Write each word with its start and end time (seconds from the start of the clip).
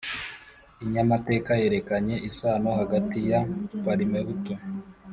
kinyamateka 0.77 1.51
yerekanye 1.61 2.15
isano 2.29 2.69
hagati 2.79 3.19
ya 3.31 3.39
parimehutu 3.83 4.53